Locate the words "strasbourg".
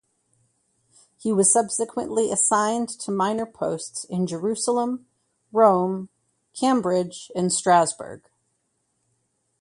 7.53-8.27